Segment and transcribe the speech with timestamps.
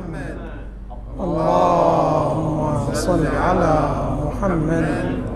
[0.00, 0.36] محمد.
[1.20, 3.74] اللهم صل على
[4.24, 4.88] محمد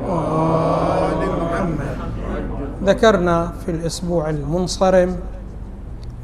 [0.09, 1.97] وآل محمد.
[2.85, 5.17] ذكرنا في الأسبوع المنصرم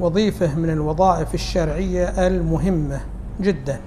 [0.00, 3.00] وظيفة من الوظائف الشرعية المهمة
[3.40, 3.80] جدا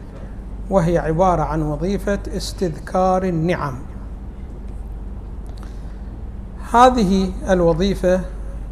[0.69, 3.75] وهي عبارة عن وظيفة استذكار النعم.
[6.73, 8.21] هذه الوظيفة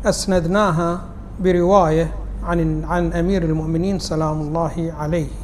[0.05, 1.00] أسندناها
[1.39, 2.12] برواية
[2.43, 5.41] عن عن أمير المؤمنين سلام الله عليه.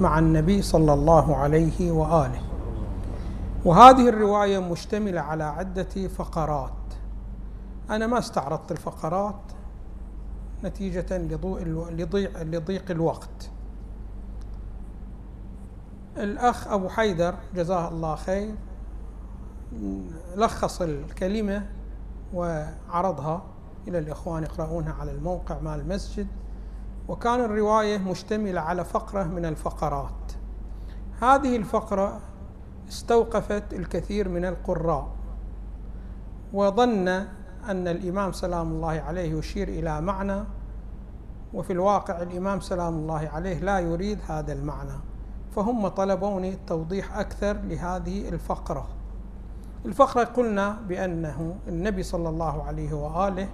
[0.00, 2.42] مع النبي صلى الله عليه وآله.
[3.64, 6.72] وهذه الرواية مشتملة على عدة فقرات.
[7.90, 9.40] أنا ما استعرضت الفقرات
[10.64, 13.50] نتيجة لضيق, لضيق الوقت.
[16.16, 18.54] الأخ أبو حيدر جزاه الله خير
[20.36, 21.66] لخص الكلمة
[22.34, 23.42] وعرضها.
[23.88, 26.26] إلى الإخوان يقرؤونها على الموقع مال المسجد.
[27.10, 30.32] وكان الرواية مشتملة على فقرة من الفقرات.
[31.20, 32.20] هذه الفقرة
[32.88, 35.08] استوقفت الكثير من القراء
[36.52, 37.08] وظن
[37.68, 40.44] أن الإمام سلام الله عليه يشير إلى معنى
[41.54, 44.98] وفي الواقع الإمام سلام الله عليه لا يريد هذا المعنى
[45.56, 48.88] فهم طلبوني توضيح أكثر لهذه الفقرة.
[49.86, 53.48] الفقرة قلنا بأنه النبي صلى الله عليه وآله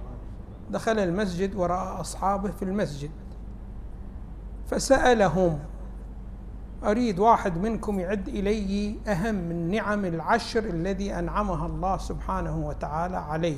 [0.69, 3.11] دخل المسجد ورأى أصحابه في المسجد.
[4.67, 5.59] فسألهم
[6.83, 13.57] أريد واحد منكم يعد إلي أهم النعم العشر الذي أنعمها الله سبحانه وتعالى عليه.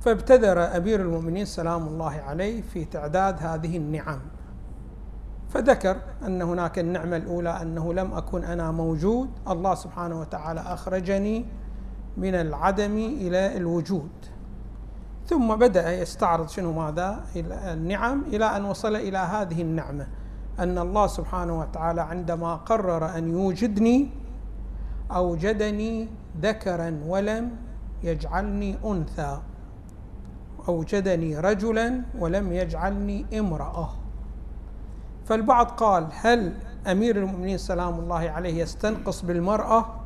[0.00, 4.20] فابتدر أمير المؤمنين سلام الله عليه في تعداد هذه النعم.
[5.48, 11.46] فذكر أن هناك النعمة الأولى أنه لم أكن أنا موجود الله سبحانه وتعالى أخرجني
[12.16, 14.10] من العدم إلى الوجود.
[15.28, 17.24] ثم بدأ يستعرض شنو ماذا؟
[17.72, 20.06] النعم إلى أن وصل إلى هذه النعمة.
[20.58, 24.10] أن الله سبحانه وتعالى عندما قرر أن يوجدني
[25.12, 26.08] أوجدني
[26.40, 27.56] ذكرا ولم
[28.02, 29.40] يجعلني أنثى.
[30.68, 33.88] أوجدني رجلا ولم يجعلني امرأة.
[35.26, 36.52] فالبعض قال هل
[36.86, 39.97] أمير المؤمنين سلام الله عليه يستنقص بالمرأة؟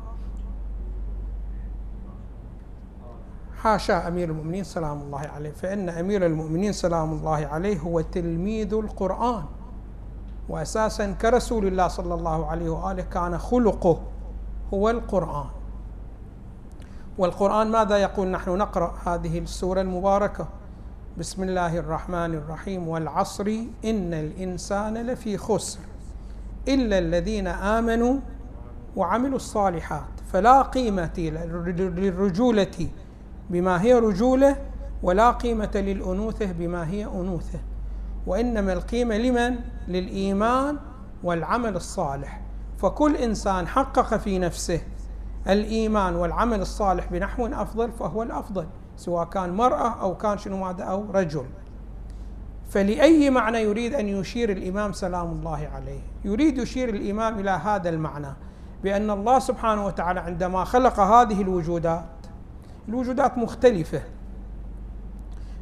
[3.63, 5.51] حاشا أمير المؤمنين سلام الله عليه.
[5.51, 9.43] فإن أمير المؤمنين سلام الله عليه هو تلميذ القرآن.
[10.49, 13.99] وأساسا كرسول الله صلى الله عليه وآله كان خلقه
[14.73, 15.45] هو القرآن.
[17.17, 20.47] والقرآن ماذا يقول؟ نحن نقرأ هذه السورة المباركة.
[21.17, 22.87] بسم الله الرحمن الرحيم.
[22.87, 23.47] والعصر
[23.85, 25.79] إن الإنسان لفي خسر
[26.67, 28.15] إلا الذين آمنوا
[28.95, 30.19] وعملوا الصالحات.
[30.33, 31.13] فلا قيمة
[31.67, 32.87] للرجولة
[33.49, 34.57] بما هي رجولة
[35.03, 37.59] ولا قيمة للأنوثة بما هي أنوثة
[38.27, 39.55] وإنما القيمة لمن؟
[39.87, 40.77] للإيمان
[41.23, 42.41] والعمل الصالح.
[42.77, 44.81] فكل إنسان حقق في نفسه
[45.47, 48.67] الإيمان والعمل الصالح بنحو أفضل فهو الأفضل
[48.97, 51.45] سواء كان مرأة أو كان شنو ماذا أو رجل.
[52.69, 58.33] فلأي معنى يريد أن يشير الإمام سلام الله عليه؟ يريد يشير الإمام إلى هذا المعنى
[58.83, 62.05] بأن الله سبحانه وتعالى عندما خلق هذه الوجودات
[62.89, 64.01] الوجودات مختلفة.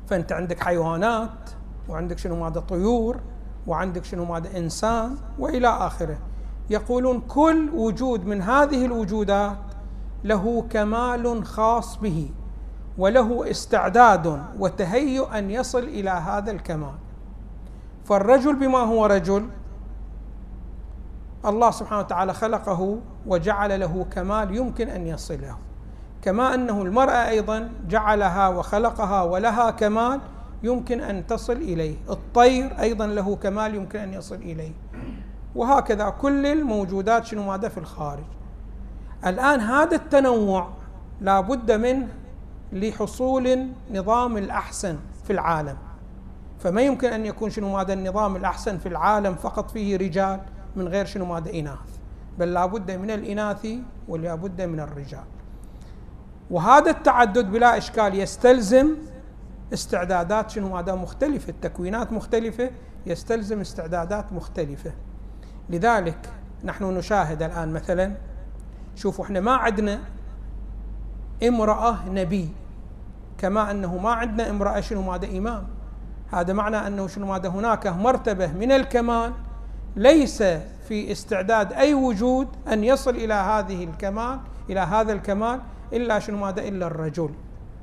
[0.07, 1.49] فأنت عندك حيوانات
[1.89, 3.19] وعندك شنو ماذا طيور
[3.67, 6.17] وعندك شنو ماذا إنسان وإلى آخره.
[6.69, 9.57] يقولون كل وجود من هذه الوجودات
[10.23, 12.31] له كمال خاص به
[12.97, 16.95] وله استعداد وتهيؤ أن يصل إلى هذا الكمال.
[18.05, 19.49] فالرجل بما هو رجل
[21.45, 25.57] الله سبحانه وتعالى خلقه وجعل له كمال يمكن أن يصله.
[26.21, 30.19] كما أنه المرأة أيضا جعلها وخلقها ولها كمال
[30.63, 31.95] يمكن أن تصل إليه.
[32.09, 34.71] الطير أيضا له كمال يمكن أن يصل إليه.
[35.55, 38.23] وهكذا كل الموجودات شنو ماذا في الخارج.
[39.25, 40.69] الآن هذا التنوع
[41.21, 42.07] لا بد منه
[42.73, 45.77] لحصول النظام الأحسن في العالم.
[46.59, 50.39] فما يمكن أن يكون شنو هذا النظام الأحسن في العالم فقط فيه رجال
[50.75, 51.79] من غير شنو هذا إناث.
[52.39, 53.67] بل لابد من الإناث
[54.07, 55.23] ولابد من الرجال.
[56.51, 58.95] وهذا التعدد بلا إشكال يستلزم
[59.73, 60.49] استعدادات.
[60.49, 62.71] شنو؟ هذا مختلفة التكوينات مختلفة
[63.05, 64.91] يستلزم استعدادات مختلفة.
[65.69, 66.29] لذلك
[66.63, 68.13] نحن نشاهد الآن مثلا
[68.95, 69.99] شوفوا إحنا ما عندنا
[71.47, 72.49] امرأة نبي
[73.37, 75.67] كما أنه ما عندنا امرأة شنو؟ ماذا إمام.
[76.31, 79.33] هذا معنى أنه شنو؟ ماذا هناك مرتبة من الكمال.
[79.95, 80.43] ليس
[80.87, 84.39] في استعداد أي وجود أن يصل إلى هذه الكمال.
[84.69, 85.59] إلى هذا الكمال
[85.93, 87.29] إلا شنو ماذا؟ إلا الرجل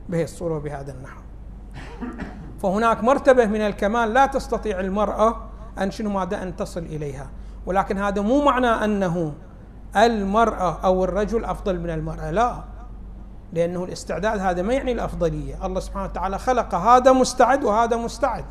[0.09, 1.21] بهي الصورة وبهذا النحو.
[2.63, 5.37] فهناك مرتبة من الكمال لا تستطيع المرأة
[5.79, 7.31] أن شنو ماذا؟ أن تصل إليها.
[7.67, 9.33] ولكن هذا مو معنى أنه
[9.97, 12.65] المرأة أو الرجل أفضل من المرأة لا.
[13.53, 15.67] لأنه الاستعداد هذا ما يعني الأفضلية.
[15.67, 18.45] الله سبحانه وتعالى خلق هذا مستعد وهذا مستعد.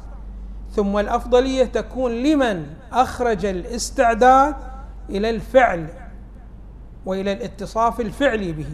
[0.71, 4.55] ثم الأفضلية تكون لمن أخرج الاستعداد
[5.09, 5.87] إلى الفعل.
[7.07, 8.69] وإلى الاتصاف الفعلي به.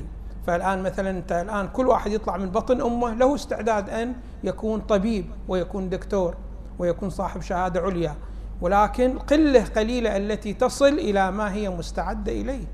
[0.48, 4.14] فالآن مثلا أنت الآن كل واحد يطلع من بطن أمه له استعداد أن
[4.44, 6.36] يكون طبيب ويكون دكتور
[6.80, 8.16] ويكون صاحب شهادة عليا.
[8.62, 12.66] ولكن قلة قليلة التي تصل إلى ما هي مستعدة إليه.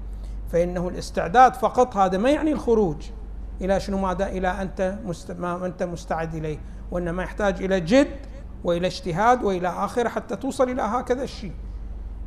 [0.51, 3.09] فإنه الاستعداد فقط هذا ما يعني الخروج
[3.61, 5.31] إلى شنو ماذا؟ إلى أنت مست...
[5.31, 6.57] ما أنت مستعد إليه.
[6.91, 8.17] وإنما يحتاج إلى جد
[8.63, 11.53] وإلى اجتهاد وإلى آخرة حتى توصل إلى هكذا الشيء.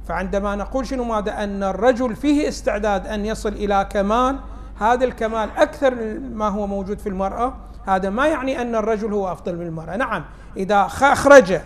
[0.08, 4.36] فعندما نقول شنو ماذا؟ أن الرجل فيه استعداد أن يصل إلى كمال.
[4.80, 5.94] هذا الكمال أكثر
[6.32, 7.54] ما هو موجود في المرأة.
[7.86, 9.96] هذا ما يعني أن الرجل هو أفضل من المرأة.
[9.96, 10.24] نعم
[10.56, 11.60] إذا أخرج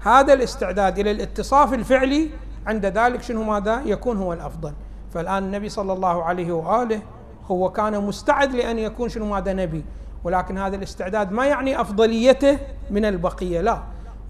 [0.00, 2.30] هذا الاستعداد إلى الاتصاف الفعلي
[2.66, 4.72] عند ذلك شنو ماذا؟ يكون هو الأفضل.
[5.14, 7.00] فالآن النبي صلى الله عليه وآله
[7.50, 9.84] هو كان مستعد لأن يكون شنو ماذا؟ نبي.
[10.24, 12.58] ولكن هذا الاستعداد ما يعني أفضليته
[12.90, 13.60] من البقية.
[13.60, 13.78] لا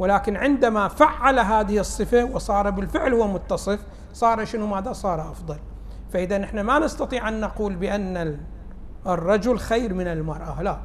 [0.02, 3.80] ولكن عندما فعل هذه الصفة وصار بالفعل هو متصف
[4.12, 5.56] صار شنو ماذا؟ صار أفضل.
[6.12, 8.38] فإذا نحن ما نستطيع أن نقول بأن
[9.06, 10.78] الرجل خير من المرأة لا.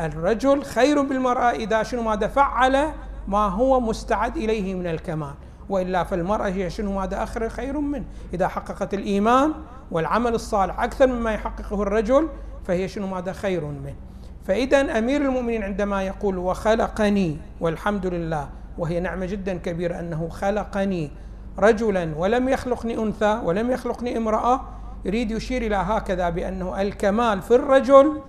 [0.00, 2.92] الرجل خير بالمرأة إذا شنو ماذا؟ فعل
[3.28, 5.34] ما هو مستعد إليه من الكمال.
[5.68, 8.04] وإلا فالمرأة هي شنو ماذا؟ آخر خير منه.
[8.34, 9.52] إذا حققت الإيمان
[9.90, 12.28] والعمل الصالح أكثر مما يحققه الرجل
[12.64, 13.96] فهي شنو ماذا؟ خير منه.
[14.44, 21.10] فإذا أمير المؤمنين عندما يقول وخلقني والحمد لله وهي نعمة جدا كبيرة أنه خلقني
[21.58, 24.60] رجلا ولم يخلقني أنثى ولم يخلقني امرأة
[25.04, 28.20] يريد يشير إلى هكذا بأنه الكمال في الرجل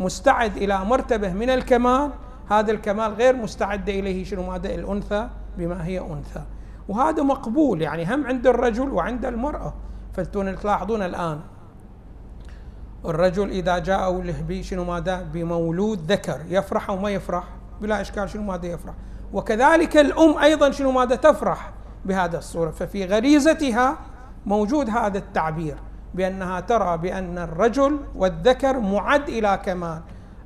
[0.00, 2.10] مستعد إلى مرتبة من الكمال.
[2.50, 5.28] هذا الكمال غير مستعد إليه شنو؟ ماذا الأنثى
[5.58, 6.42] بما هي أنثى.
[6.88, 9.74] وهذا مقبول يعني هم عند الرجل وعند المرأة.
[10.12, 11.40] فتلاحظون الآن
[13.04, 17.44] الرجل إذا جاء له شنو ماذا؟ بمولود ذكر يفرح أو ما يفرح؟
[17.80, 18.94] بلا إشكال شنو ماذا يفرح؟
[19.32, 21.72] وكذلك الأم أيضا شنو ماذا تفرح
[22.04, 23.98] بهذا الصورة؟ ففي غريزتها
[24.46, 25.76] موجود هذا التعبير
[26.14, 30.00] بأنها ترى بأن الرجل والذكر معد إلى كمال.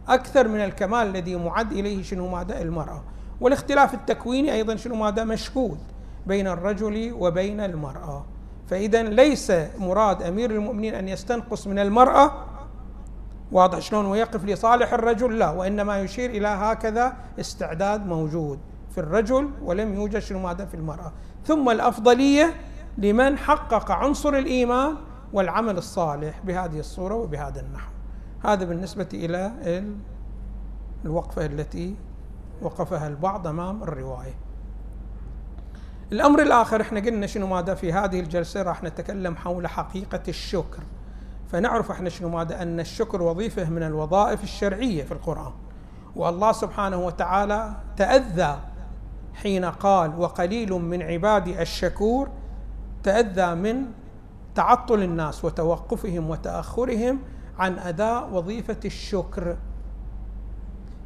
[0.08, 3.02] أكثر من الكمال الذي معد إليه شنو ماذا؟ المرأة.
[3.40, 5.78] والاختلاف التكويني أيضا شنو ماذا؟ مشهود
[6.26, 8.24] بين الرجل وبين المرأة.
[8.66, 12.32] فاذا ليس مراد أمير المؤمنين أن يستنقص من المرأة.
[13.52, 18.58] واضح شلون ويقف لصالح الرجل؟ لا وإنما يشير إلى هكذا استعداد موجود.
[18.94, 21.12] في الرجل ولم يوجد شنو ماذا في المرأة.
[21.44, 22.54] ثم الأفضلية
[22.98, 24.94] لمن حقق عنصر الإيمان
[25.32, 27.90] والعمل الصالح بهذه الصورة وبهذا النحو.
[28.44, 29.52] هذا بالنسبة إلى
[31.04, 31.96] الوقفة التي
[32.62, 34.34] وقفها البعض أمام الرواية.
[36.12, 40.82] الأمر الآخر إحنا قلنا شنو ماذا في هذه الجلسة راح نتكلم حول حقيقة الشكر.
[41.52, 45.52] فنعرف إحنا شنو ماذا أن الشكر وظيفة من الوظائف الشرعية في القرآن.
[46.16, 48.58] والله سبحانه وتعالى تأذى
[49.34, 52.28] حين قال وقليل من عبادي الشكور
[53.02, 53.84] تأذى من
[54.54, 57.18] تعطل الناس وتوقفهم وتأخرهم
[57.58, 59.56] عن أداء وظيفة الشكر.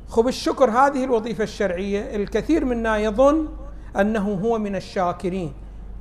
[0.09, 3.49] خب الشكر هذه الوظيفة الشرعية الكثير منا يظن
[4.01, 5.53] أنه هو من الشاكرين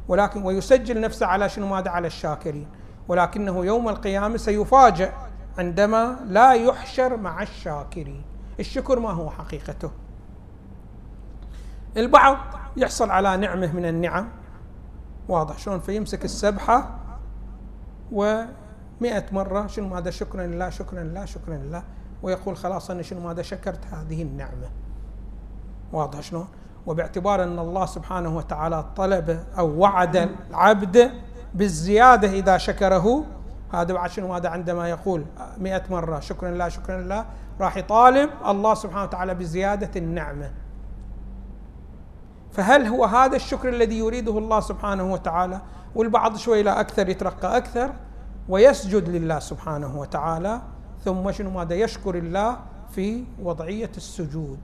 [0.08, 2.68] ولكن ويسجل نفسه على شنو؟ ماذا على الشاكرين.
[3.08, 5.14] ولكنه يوم القيامة سيفاجأ
[5.58, 8.22] عندما لا يحشر مع الشاكرين.
[8.60, 9.92] الشكر ما هو حقيقته.
[11.98, 12.38] البعض
[12.78, 14.30] يحصل على نعمه من النعم.
[15.30, 15.58] واضح.
[15.58, 17.00] شلون؟ فيمسك السبحة
[18.12, 21.84] ومئة مرة شنو ماذا؟ شكرا لله شكرا لله شكرا لله
[22.24, 24.70] ويقول خلاص أنا شنو ماذا؟ شكرت هذه النعمة.
[25.94, 26.48] واضح شلون؟
[26.86, 30.16] وباعتبار أن الله سبحانه وتعالى طلب أو وعد
[30.50, 31.12] العبد
[31.54, 33.26] بالزيادة إذا شكره.
[33.74, 35.26] هذا بعد شنو هذا عندما يقول
[35.58, 37.26] مئة مرة شكرا لله شكرا لله
[37.62, 40.52] راح يطالب الله سبحانه وتعالى بزيادة النعمة.
[42.58, 45.62] فهل هو هذا الشكر الذي يريده الله سبحانه وتعالى؟
[45.96, 47.94] والبعض شوي لا أكثر يترقى أكثر.
[48.50, 50.62] ويسجد لله سبحانه وتعالى
[51.06, 52.58] ثم شنو ماذا؟ يشكر الله
[52.92, 54.60] في وضعية السجود.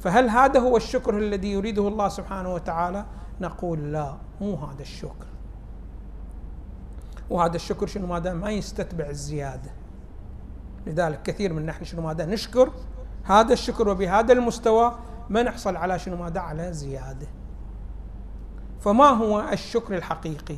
[0.00, 3.04] فهل هذا هو الشكر الذي يريده الله سبحانه وتعالى؟
[3.40, 5.26] نقول لا مو هذا الشكر.
[7.30, 9.70] وهذا الشكر شنو ماذا؟ ما يستتبع الزيادة.
[10.86, 12.70] لذلك كثير من نحن شنو ماذا؟ نشكر
[13.24, 14.94] هذا الشكر وبهذا المستوى
[15.30, 17.26] ما نحصل على شنو؟ ماذا على زيادة.
[18.80, 20.56] فما هو الشكر الحقيقي؟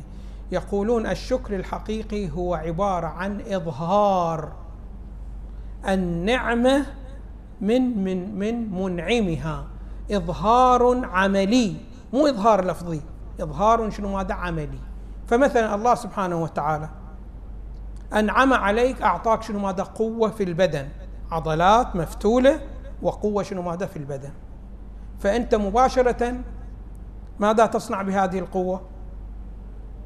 [0.51, 4.53] يقولون الشكر الحقيقي هو عبارة عن إظهار
[5.87, 6.85] النعمة
[7.61, 9.67] من من من منعمها.
[10.11, 11.75] إظهار عملي
[12.13, 13.01] مو إظهار لفظي
[13.41, 14.79] إظهار شنو؟ ماذا عملي.
[15.27, 16.89] فمثلا الله سبحانه وتعالى
[18.13, 20.89] أنعم عليك أعطاك شنو؟ ماذا قوة في البدن.
[21.31, 22.59] عضلات مفتولة
[23.01, 24.31] وقوة شنو؟ ماذا في البدن.
[25.19, 26.35] فأنت مباشرة
[27.39, 28.81] ماذا تصنع بهذه القوة؟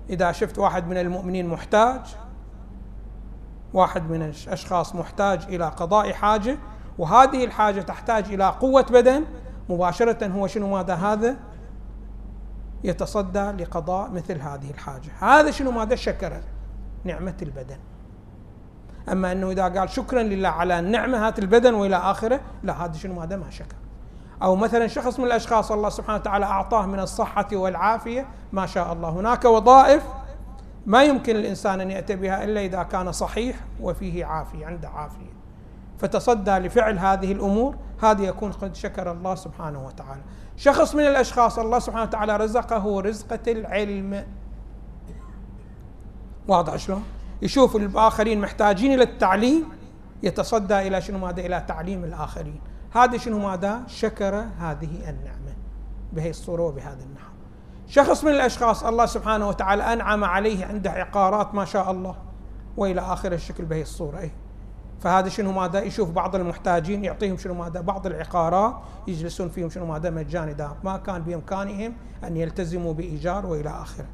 [0.09, 2.01] إذا شفت واحد من المؤمنين محتاج
[3.73, 6.57] واحد من الأشخاص محتاج إلى قضاء حاجة
[6.97, 9.25] وهذه الحاجة تحتاج إلى قوة بدن
[9.69, 11.35] مباشرة هو شنو ماذا هذا؟
[12.83, 15.11] يتصدى لقضاء مثل هذه الحاجة.
[15.19, 16.41] هذا شنو ماذا؟ شكر
[17.03, 17.77] نعمة البدن.
[19.11, 23.13] أما أنه إذا قال شكرا لله على النعمة هات البدن وإلى آخرة لا هذا شنو
[23.13, 23.75] ماذا؟ ما شكر.
[24.43, 29.09] أو مثلا شخص من الأشخاص الله سبحانه وتعالى أعطاه من الصحة والعافية ما شاء الله.
[29.09, 30.03] هناك وظائف
[30.85, 35.37] ما يمكن الإنسان أن يأتي بها إلا إذا كان صحيح وفيه عافية عنده عافية.
[35.97, 40.21] فتصدى لفعل هذه الأمور هذا يكون قد شكر الله سبحانه وتعالى.
[40.57, 44.25] شخص من الأشخاص الله سبحانه وتعالى رزقه رزقة العلم.
[46.47, 47.03] واضح شلون؟
[47.41, 49.69] يشوف الآخرين محتاجين إلى التعليم
[50.23, 52.61] يتصدى إلى شنو؟ ماذا؟ إلى تعليم الآخرين.
[52.91, 55.55] هذا شنو ماذا؟ شكر هذه النعمة.
[56.13, 57.31] بهي الصورة وبهذا النحو.
[57.87, 62.15] شخص من الأشخاص الله سبحانه وتعالى أنعم عليه عنده عقارات ما شاء الله.
[62.77, 64.31] وإلى آخر الشكل بهي الصورة إيه؟
[64.99, 68.75] فهذا شنو ماذا؟ يشوف بعض المحتاجين يعطيهم شنو ماذا؟ بعض العقارات
[69.07, 74.05] يجلسون فيهم شنو ماذا؟ مجاني ما كان بإمكانهم أن يلتزموا بإيجار وإلى آخره.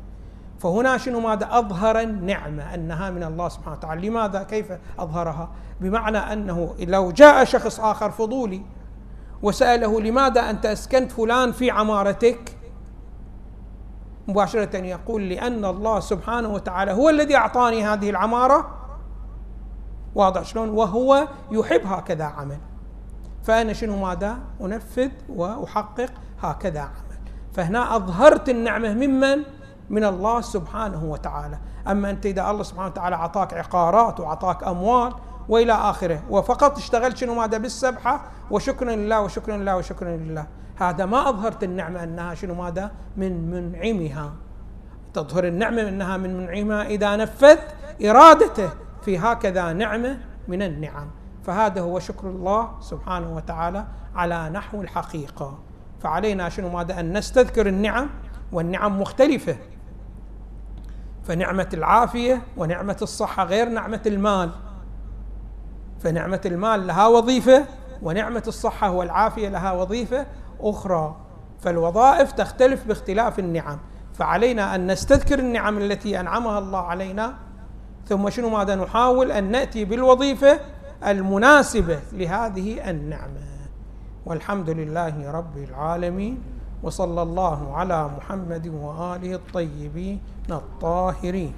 [0.63, 4.10] فهنا شنو ماذا؟ أظهر النعمة أنها من الله سبحانه وتعالى.
[4.10, 5.50] لماذا؟ كيف أظهرها؟
[5.82, 8.62] بمعنى أنه لو جاء شخص آخر فضولي
[9.41, 12.58] وسأله لماذا أنت أسكنت فلان في عمارتك؟
[14.27, 18.79] مباشرة يقول لأن الله سبحانه وتعالى هو الذي أعطاني هذه العمارة.
[20.15, 22.58] واضح شلون؟ وهو يحب هكذا عمل.
[23.43, 26.10] فأنا شنو ماذا؟ أنفذ وأحقق
[26.41, 27.20] هكذا عمل.
[27.53, 29.43] فهنا أظهرت النعمة ممن؟
[29.89, 31.57] من الله سبحانه وتعالى.
[31.87, 35.13] أما أنت إذا الله سبحانه وتعالى أعطاك عقارات وأعطاك أموال
[35.49, 38.21] وإلى آخره وفقط اشتغلت شنو ماذا بالسبحة؟
[38.51, 40.47] وشكرا لله وشكرا لله وشكرا لله.
[40.75, 44.33] هذا ما أظهرت النعمة أنها شنو ماذا؟ من منعمها.
[45.13, 47.75] تظهر النعمة أنها من منعمها إذا نفذت
[48.05, 48.69] إرادته
[49.01, 51.07] في هكذا نعمة من النعم.
[51.43, 53.85] فهذا هو شكر الله سبحانه وتعالى
[54.15, 55.59] على نحو الحقيقة.
[55.99, 58.09] فعلينا شنو ماذا؟ أن نستذكر النعم
[58.51, 59.55] والنعم مختلفة.
[61.24, 64.50] فنعمة العافية ونعمة الصحة غير نعمة المال.
[66.00, 67.65] فنعمة المال لها وظيفة
[68.01, 70.25] ونعمة الصحة والعافية لها وظيفة
[70.60, 71.15] أخرى.
[71.60, 73.80] فالوظائف تختلف باختلاف النعم.
[74.13, 77.34] فعلينا أن نستذكر النعم التي أنعمها الله علينا
[78.06, 80.60] ثم شنو ماذا نحاول؟ أن نأتي بالوظيفة
[81.08, 83.44] المناسبة لهذه النعمة.
[84.25, 86.52] والحمد لله رب العالمين.
[86.83, 90.17] وصلى الله على محمد وآله الطيبين
[90.51, 91.53] الطاهرين.